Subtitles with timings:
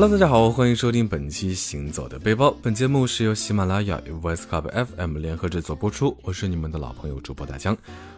[0.00, 2.48] Hello，大家好，欢迎收听本期《行走的背包》。
[2.62, 6.16] 本节目是由喜马拉雅与 Voice Club FM 联合制作播出。
[6.22, 7.76] 我是你们的老朋友主播大江，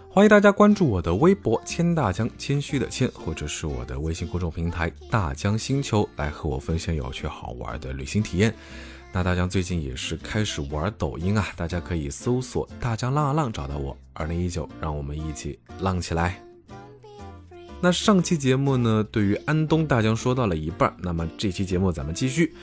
[0.08, 8.54] 欢迎大家关注我的微博“谦大江”，谦虚的谦，或者是我的微信公众平台“大江星球”，来和我分享有趣好玩的旅行体验。
[9.10, 13.96] 那大江最近也是开始玩抖音啊，大家可以搜索“大江浪啊浪”找到我。
[14.12, 16.40] 二零一九，让我们一起浪起来！
[17.84, 22.54] 那上期节目呢，对于安东大疆说到了一半，那么这期节目咱们继续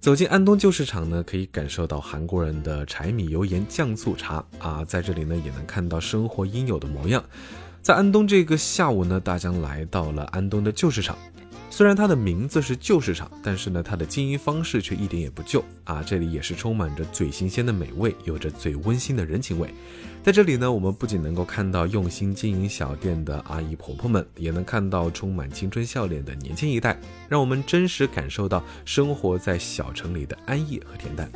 [0.00, 7.24] 走进安东旧市场呢，可以感受到韩国人的柴米油盐酱醋茶啊，在这里呢也能看到生活应有的模样。
[7.80, 11.16] 在安东这个下午呢，大疆来到了安东的旧市场。
[11.68, 16.02] 虽然它的名字是旧市场，但是呢，它的经营方式却一点也不旧啊！
[16.02, 19.68] 这里也是充满着最新鲜的美味，有着最温馨的人情味。
[20.22, 31.30] 在这里呢，我们不仅能够看到用心经营小店的阿姨婆婆们，也能看到充满青春笑脸的年轻一代，让我们真实感受到生活在小城里的安逸和恬淡。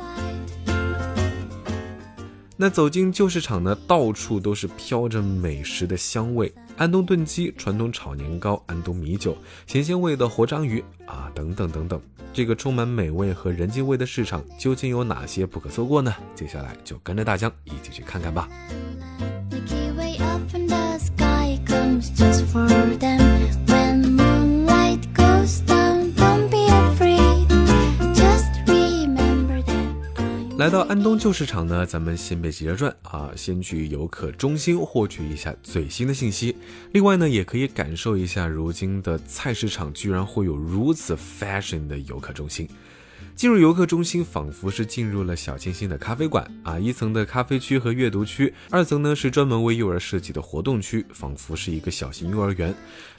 [2.61, 6.53] 那走进旧市场呢，到处都是飘着美食的香味。
[6.77, 11.99] 安东炖鸡、传统炒年糕、安东米酒、咸鲜味的活章鱼啊，等等等等，
[12.31, 16.13] 这个充满美味和人情味的市场究竟有哪些不可错过呢？
[16.35, 18.47] 接下来就跟着大江一起去看看吧。
[30.61, 36.55] 来到安东旧市场呢，咱们先别急着转啊，先去游客中心获取一下最新的信息。
[36.91, 42.69] 另外呢，也可以感受一下如今的菜市场居然会有如此 fashion 的游客中心。
[43.35, 46.77] 进入游客中心，仿佛是进入了小清新的咖啡馆啊！
[46.77, 52.71] 一层的咖啡区和阅读区，二层呢是专门为幼儿设计的活动区，仿佛是一个小型幼儿园。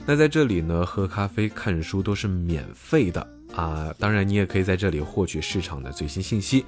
[0.07, 3.95] 那在这里呢，喝咖啡、看书都是免费的啊！
[3.99, 6.65] 当然，你也可以在这里获取市场的最新信息。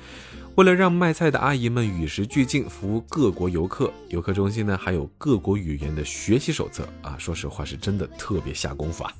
[0.57, 7.17] 为了让卖菜的阿姨们与时俱进，服务各国游客，游客中心呢还有各国语言的学习手册啊！
[7.19, 9.13] 说实话，是真的特别下功夫啊。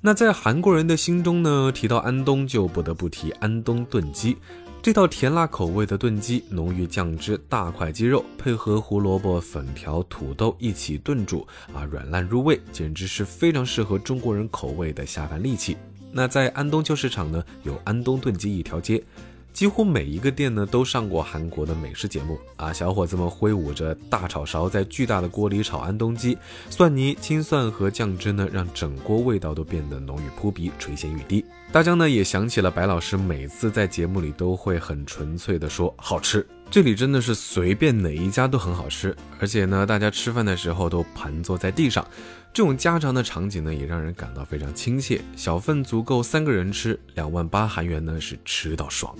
[0.00, 4.36] 那在韩国人的心中呢，提到安东就不得不提安东炖鸡，
[4.80, 15.76] 这道甜辣口味的炖鸡，浓郁酱汁，大块鸡肉配合胡萝卜、粉条、土豆一起炖煮啊，软烂入味，简直是非常适合中国人口味的下饭利器。
[16.12, 19.02] 那在安东旧市场呢，有安东炖鸡一条街。
[19.52, 22.72] 几乎每一个店呢都上过韩国的美食节目啊！
[22.72, 26.38] 小伙子们挥舞着大炒勺，在巨大的锅里炒安东鸡，
[26.70, 31.44] 蒜泥、青蒜和酱汁呢，让整锅味道都变得浓郁扑鼻，垂涎欲滴。
[31.72, 42.06] 大江呢也想起了白老师每次在节目里都会很纯粹的说好吃，这里真的是随便哪一家都很好吃，而且呢大家吃饭的时候都盘坐在地上，
[42.52, 45.20] 这种家常的场景呢也让人感到非常亲切。
[45.36, 49.14] 小份足够三个人吃，两万八韩元呢是吃到爽。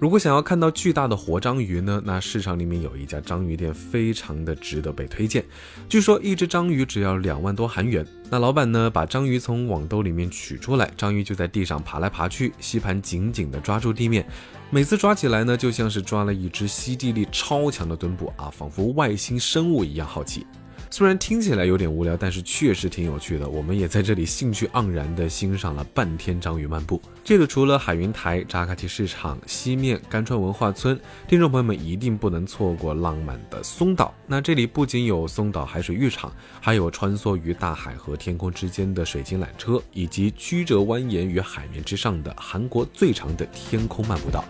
[0.00, 5.44] 如果想要看到巨大的活章鱼呢，那市场里面有一家章鱼店，非常的值得被推荐。
[5.88, 8.04] 据说一只章鱼只要两万多韩元。
[8.28, 14.26] 那老板呢，把章鱼从网兜里面取出来，章鱼就在地上爬来爬去，吸盘紧紧的抓住地面，
[14.70, 20.44] 每次抓起来呢，就像是抓了一只吸地力超强的墩布啊，仿佛外星生物一样好奇。
[20.90, 23.48] 虽然听起来有点无聊，但是确实挺有趣的。
[23.48, 27.00] 我们也在这里兴趣盎然地欣赏了半天章鱼漫步。
[27.22, 34.14] 这里除了海云台、扎卡提市场、西面、甘川文化村，听众朋友们一定不能错过浪漫的松岛。
[34.26, 44.42] 那这里不仅有松岛海水浴场，还有穿梭于大海和天空之间的水晶缆车，以及曲折蜿蜒于海面之上的韩国最长的天空漫步道。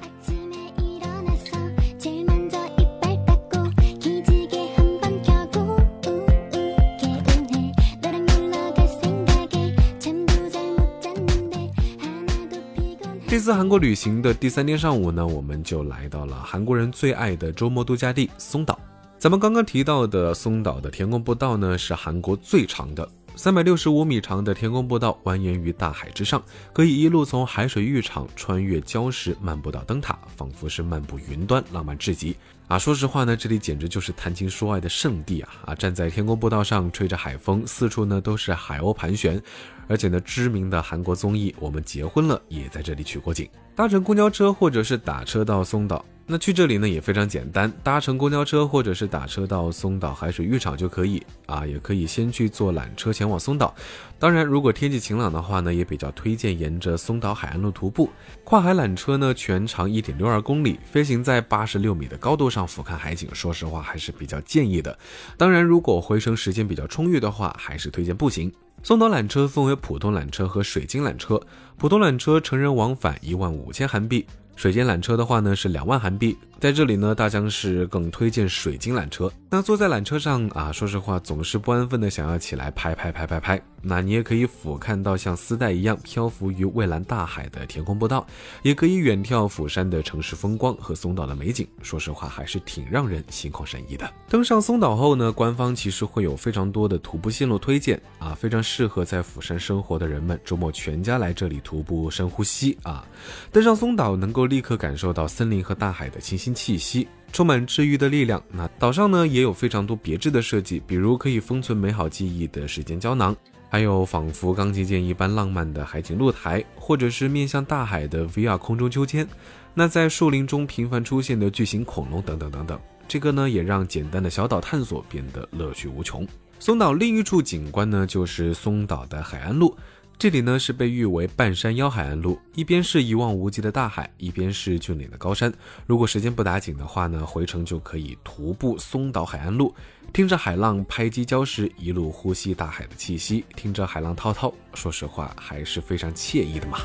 [13.49, 18.79] 在韩国旅行的第三天上午呢，我们就来到了韩国人最爱的周末度假地松岛。
[19.17, 26.43] 咱们刚刚提到的松岛的天空步道呢，是韩国最长的，三百六十五米长的天空步道蜿蜒于大海之上，
[26.73, 32.35] 可以一路从海水浴场穿越礁石，漫步到灯塔，仿佛是漫步云端，浪漫至极。
[32.67, 35.49] 啊，说实话呢，这里简直就是谈情说爱的圣地啊！
[35.67, 39.41] 啊，站在天空步道上，吹着海风，四处呢都是海鸥盘旋。
[39.87, 43.49] 而且呢，知名的韩国综艺《我们结婚了》也在这里取过景。
[43.77, 53.75] 搭乘公交车或者是打车到松岛，那去这里呢也非常简单，搭乘公交车或者是打车到松岛海水浴场就可以啊，也可以先去坐缆车前往松岛。
[54.19, 58.11] 当然，如果天气晴朗的话呢，也比较推荐沿着松岛海岸路徒步。
[58.45, 64.99] 跨海缆车呢全长一点六二公里，飞行在八十六米的高度上俯瞰海景，说实话还是比较建议的。
[65.39, 68.53] 当然，如果回程时间比较充裕的话，还是推荐步行。
[68.83, 71.41] 松岛缆车分为普通缆车和水晶缆车，
[71.79, 74.27] 普通缆车成人往返一万五千韩币。
[74.59, 79.33] 水晶缆车的话呢是两万韩币，在这里呢大江是更推荐水晶缆车。
[79.49, 83.63] 那坐在缆车上啊，说实话总是不安分的想要起来拍拍拍拍拍。
[83.81, 88.27] 那你也可以俯瞰到像丝带一样漂浮于蔚蓝大海的天空步道，
[88.63, 91.65] 也可以远眺釜山的城市风光和松岛的美景。
[91.81, 94.13] 说实话还是挺让人心旷神怡的。
[94.29, 103.07] 登上松岛后呢，官方其实会有非常多的徒步线路推荐啊，非常适合在釜山生活的人们周末全家来这里徒步深呼吸啊。
[103.53, 104.49] 登上松岛能够。
[104.49, 108.43] 立刻感受到森林和大海的清新气息，充满治愈的力量。
[108.51, 113.37] 那岛上呢也有非常多别致的设计，比如可以封存美好记忆的时间胶囊，
[113.69, 119.27] 还有仿佛钢琴键一般浪漫的海景露台，或者是面向大海的 VR 空中秋千。
[119.75, 126.27] 那在树林中频繁出现的巨型恐龙等等等等，这个呢也让简单的小岛探索变得乐趣无穷。
[126.59, 129.77] 松岛另一处景观呢就是松岛的海岸路。
[130.19, 135.53] 这里呢是被誉为半山腰海岸路，一边是一望无际的大海，一边是峻岭的高山。
[135.87, 139.73] 如果时间不打紧的话呢，回程就可以徒步松岛海岸路，
[140.13, 146.81] 听着海浪拍击礁石，一路呼吸大海的气息，听着海浪滔滔，说实话还是非常惬意的嘛。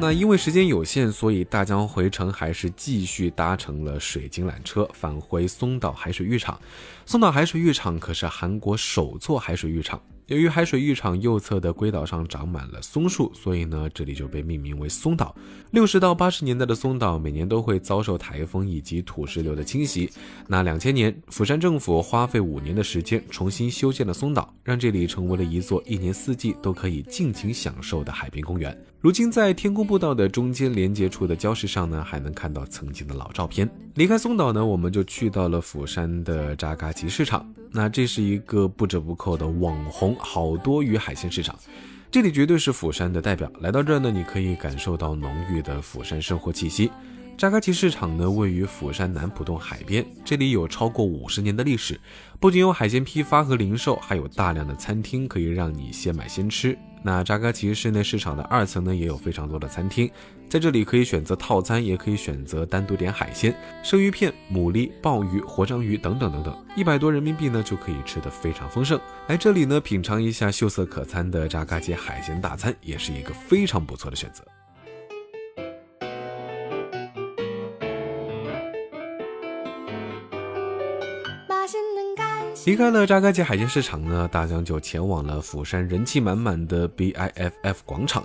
[0.00, 6.58] 那因为时间有限，所以大江回程还是继续搭乘了水晶缆车返回松岛海水浴场。
[7.04, 10.00] 松岛海水浴场可是韩国首座海水浴场。
[10.30, 15.34] 由于海水浴场右侧的龟岛上长满了松树，所以呢，这里就被命名为松岛。
[15.72, 20.08] 六十到八十年代的松岛，每年都会遭受台风以及土石流的侵袭。
[20.46, 28.80] 那两千年，釜山政府花费五年的时间重新修建了松岛，让这里成为了一座一年四季都可以尽情享受的海滨公园。
[29.00, 33.68] 如今，在天空步道的中间连接处的礁石上呢，还能看到曾经的老照片。
[33.96, 37.44] 离开松岛呢，我们就去到了釜山的扎嘎集市场。
[37.72, 41.56] 那这是一个不折不扣的网红好多鱼海鲜市场，
[42.10, 43.50] 这里绝对是釜山的代表。
[43.60, 46.90] 来到这儿呢，你可以感受到浓郁的釜山生活气息。
[47.38, 51.98] 扎嘎奇市场呢，位于釜山南浦洞海边，这里有超过五十年的历史，
[52.38, 56.76] 不仅有海鲜批发和零售，还有大量的餐厅可以让你先买先吃。
[57.02, 60.10] 那扎嘎奇室内市场的二层呢，也有非常多的餐厅，
[60.48, 69.00] 在这里可以选择套餐，也可以选择单独点海鲜，生鱼片、牡蛎、鲍鱼、活章鱼等等等等，一百多人民币呢就可以吃得非常丰盛。
[69.28, 74.44] 来这里呢，品尝一下秀色可餐的扎嘎奇海鲜大餐，也是一个非常不错的选择。
[82.66, 88.22] 离开了扎嘎奇海鲜市场呢，大江就前往了釜山人气满满的 BIFF 广场。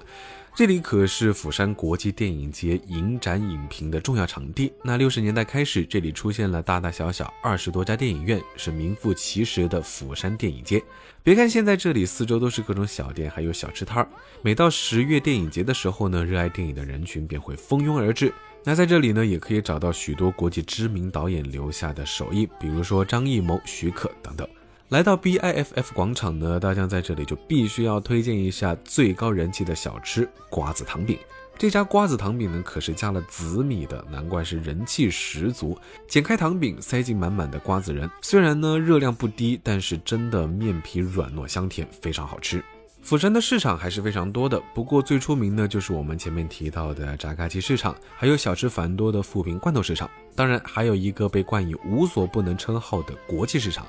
[0.54, 4.72] 这里可是釜山国际电影节影展影评的重要场地。
[4.84, 10.84] 那六十年代开始，这里出现了大大小小二十多家电影院，是名副其实的釜山电影街。
[11.24, 14.10] 别看现在这里四周都是各种小店，还有小吃摊儿。
[14.42, 18.34] 每到十月电影节的时候呢，热爱电影的人群便会蜂拥而至。
[18.68, 24.48] 那在这里呢，也可以找到许多国际知名导演留下的手印，比如说张艺谋、徐克等等。
[24.90, 31.16] 来到 BIFF 广场呢，大家在这里就必须要推荐一下最高人气的小吃——瓜子糖饼。
[31.60, 35.78] 这家瓜子糖饼呢，可是加了紫米的，难怪是人气十足。
[36.08, 42.64] 剪开糖饼，塞进满满的瓜子仁，虽然呢热量不低，但是真的面皮软糯香甜，非常好吃。
[43.06, 53.86] 釜山的市场还是非常多的，不过最出名的就是我们前面提到的扎嘎奇市场，还有小吃繁多的富平罐头市场，当然还有一个被冠以无所不能称号的国际市场。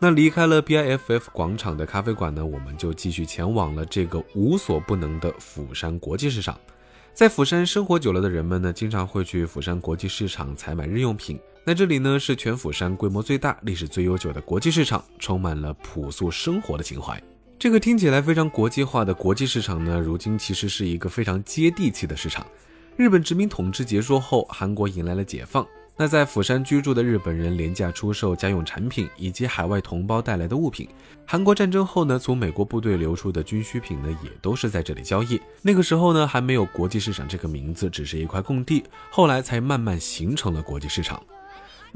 [0.00, 6.58] 那离开了 BIFF 广场的咖啡馆呢，我们就继续前往了这个无所不能的釜山国际市场。
[7.12, 11.38] 在釜山生活久了的人们呢，经常会去釜山国际市场采买日用品。
[11.62, 17.22] 那这里呢是全釜山规模最大、历史最悠久的国际市场，充满了朴素生活的情怀。
[17.58, 22.46] 这个听起来非常国际化的国际市场呢，如今其实是一个非常接地气的市场。
[22.96, 25.66] 日本殖民统治结束后，韩国迎来了解放。
[25.96, 30.86] 那在釜山居住的日本人廉价出售家用产品以及海外同胞带来的物品。
[31.24, 35.40] 韩国战争后呢，从美国部队流出的军需品呢，也都是在这里交易。
[35.62, 41.22] 那个时候呢，还没有国际市场这个名字，只是一块空地，后来才慢慢形成了国际市场。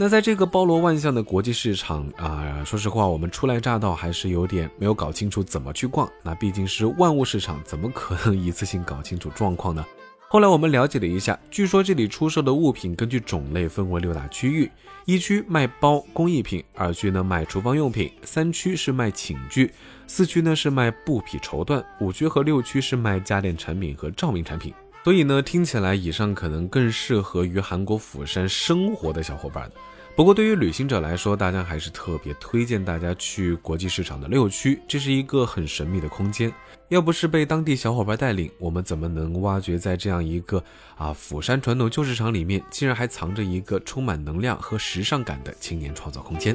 [0.00, 6.11] 那在这个包罗万象的国际市场啊，说实话，我们初来乍到还是有点没有搞清楚怎么去逛。
[6.23, 9.85] 那毕竟是万物市场，怎么可能一次性搞清楚状况呢？
[10.26, 14.71] 后来我们了解了一下，据说这里出售的物品根据种类分为六大区域：
[15.04, 19.71] 一区卖包工艺品，二区呢卖厨房用品，三区是卖寝具，
[20.07, 24.73] 四区呢是卖布匹绸缎，五区和六区是卖家电产品和照明产品。
[25.02, 29.71] 所以呢，听起来以上可能更适合于韩国釜山生活的小伙伴。
[30.14, 36.52] 不过，对于旅行者来说，大家还是特别推荐大家去国际市场的六区，这是一个很神秘的空间。
[36.88, 40.62] 要不是被当地小伙伴带领，我们怎么能挖掘在这样一个
[40.97, 46.54] 啊釜山传统旧市场里面，竟然还藏着一个充满能量和时尚感的青年创造空间？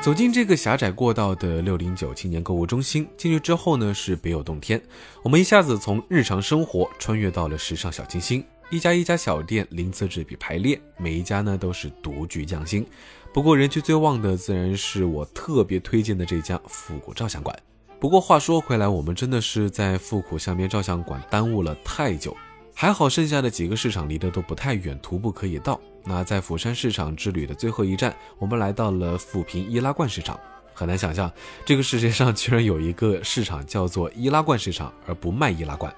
[0.00, 4.80] 走进这个狭窄过道的六零九青年购物中心，进去之后呢，是别有洞天。
[5.22, 12.86] 我们一下子从日常生活穿越到了时尚小清新，一家一家小店鳞次栉比排列，每一家呢都是独具匠心。
[13.30, 17.54] 不过人气最旺的自然是我特别推荐的这家复古照相馆。
[18.00, 22.34] 不过话说回来，我们真的是在复古相片照相馆耽误了太久。
[22.80, 25.78] 还好，剩下的几个市场离得都不太远，徒步可以到。
[26.02, 30.40] 那在釜山市场之旅的最后一站，我们来到了富平易拉罐市场。
[30.72, 31.30] 很难想象，
[31.62, 35.94] 这个世界上居然有一个市场叫做易拉罐市场，而不卖易拉罐。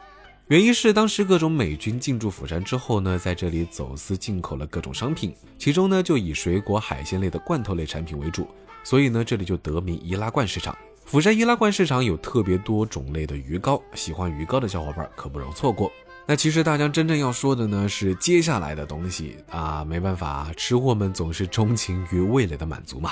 [0.49, 8.49] 原因是当时各种美军进驻釜山之后呢，在这里走私进口了各种商品，其中呢就以水果、海鲜类的罐头类产品为主，
[8.83, 10.77] 所以呢这里就得名易拉罐市场。
[11.05, 15.89] 釜山易拉罐市场有特别多种类的鱼糕，喜欢鱼糕的小伙伴可不容错过。
[16.25, 23.11] 那其实大江真正要说的呢是接下来的东西啊，没办法，吃货们总是钟情于味蕾的满足嘛。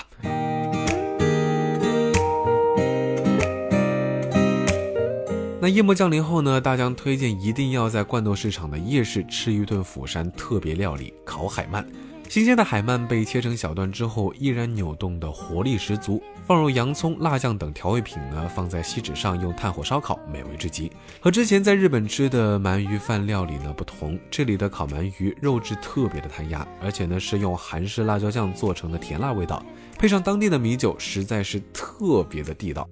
[5.61, 11.85] 那夜幕降临后呢，大江推荐一定要在罐头市场的夜市吃一顿釜山特别料理——烤海鳗。
[12.31, 16.23] 新鲜的海鳗被切成小段之后，依然扭动的活力十足。
[16.47, 20.93] 放入洋葱、辣酱等调味品呢，放在锡纸上用炭火烧烤，美味至极。
[21.19, 29.61] 和之前在日本吃的鳗鱼饭料理呢不同，这里的烤鳗鱼肉质特别的弹牙，而且呢是用韩式辣椒酱做成的甜辣味道，
[29.99, 32.89] 配上当地的米酒，实在是特别的地道。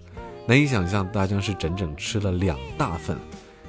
[0.48, 3.16] 难以想象，大江是整整吃了两大份。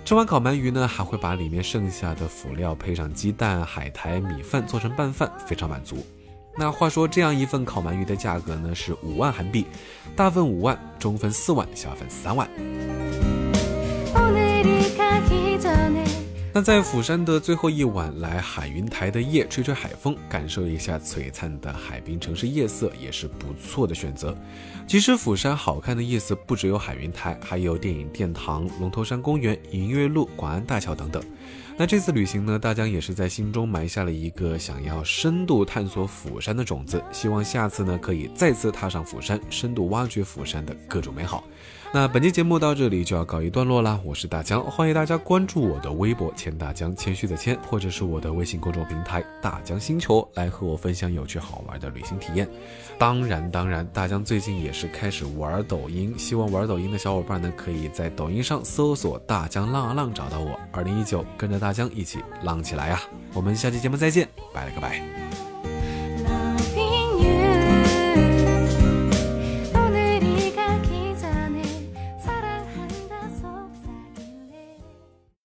[0.05, 6.03] 吃完烤鳗鱼呢，还会把里面剩下的辅料配上鸡蛋、海苔、米饭做成拌饭，非常满足。
[6.57, 9.67] 那话说，这样一份烤鳗鱼的价格呢是五万韩币，
[10.15, 12.49] 大份五万，中份四万，小份三万。
[16.59, 24.37] 那在釜山的最后一晚，来海云台的夜，吹吹海风，感受一下璀璨的海滨城市夜色，也是不错的选择。
[24.85, 31.23] 其实釜山好看的夜色不只有海云台，还有电影殿堂、龙头山公园、银月路、广安大桥等等。
[31.77, 41.45] 那这次旅行呢，大江也是在心中埋下了一个想要深度探索釜山的种子，希望下次呢可以再次踏上釜山，深度挖掘釜山的各种美好。
[41.91, 52.47] 那本期节目到这里就要告一段落啦，我是大江，欢迎大家关注我的微博谦大江，谦虚的谦，或者是我的微信公众平台大江星球，来和我分享有趣好玩的旅行体验。
[52.99, 60.59] 当然，当然，大江最近也是开始玩抖音，希望玩抖音的小伙伴呢，可以在抖音上搜索大江浪啊浪找到我。
[60.71, 63.01] 二零一九，跟着大江一起浪起来呀！
[63.33, 65.48] 我们下期节目再见，拜了个拜。